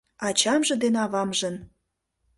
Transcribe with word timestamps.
Ачамже 0.27 0.75
ден 0.81 0.95
авамжын 1.03 1.55